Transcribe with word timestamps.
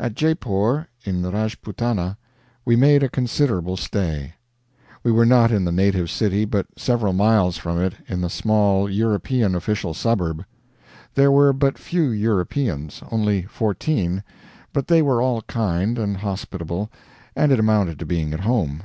At 0.00 0.14
Jeypore, 0.14 0.86
in 1.04 1.20
Rajputana, 1.22 2.16
we 2.64 2.74
made 2.74 3.02
a 3.02 3.08
considerable 3.10 3.76
stay. 3.76 4.32
We 5.04 5.12
were 5.12 5.26
not 5.26 5.52
in 5.52 5.66
the 5.66 5.72
native 5.72 6.08
city, 6.10 6.46
but 6.46 6.64
several 6.78 7.12
miles 7.12 7.58
from 7.58 7.78
it, 7.78 7.92
in 8.06 8.22
the 8.22 8.30
small 8.30 8.88
European 8.88 9.54
official 9.54 9.92
suburb. 9.92 10.42
There 11.14 11.30
were 11.30 11.52
but 11.52 11.76
few 11.76 12.08
Europeans 12.08 13.02
only 13.12 13.42
fourteen 13.42 14.22
but 14.72 14.86
they 14.88 15.02
were 15.02 15.20
all 15.20 15.42
kind 15.42 15.98
and 15.98 16.16
hospitable, 16.16 16.90
and 17.36 17.52
it 17.52 17.60
amounted 17.60 17.98
to 17.98 18.06
being 18.06 18.32
at 18.32 18.40
home. 18.40 18.84